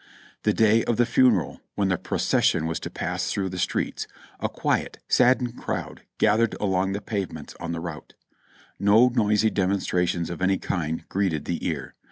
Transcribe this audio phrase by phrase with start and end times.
[0.41, 4.07] The day of the funeral, when the procession was to pass through the streets,
[4.39, 8.15] a quiet, saddened crowd gathered along the pave ments on the route.
[8.79, 11.93] No noisy demonstrations of any kind greeted the ear.